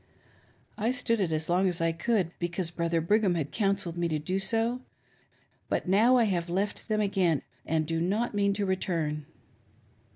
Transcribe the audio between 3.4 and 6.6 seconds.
counselled me to do so; but now I have